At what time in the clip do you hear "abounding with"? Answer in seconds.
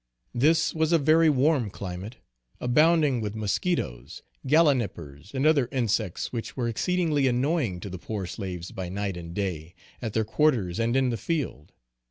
2.59-3.35